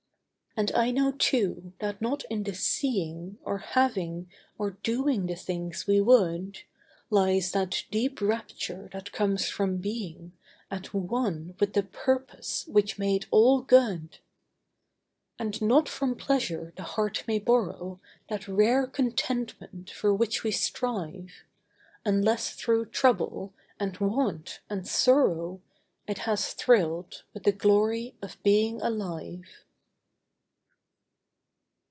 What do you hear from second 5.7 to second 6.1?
we